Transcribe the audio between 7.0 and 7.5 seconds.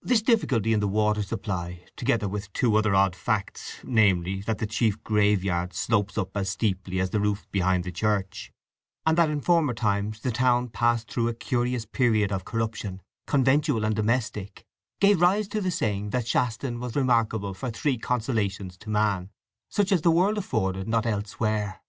as a roof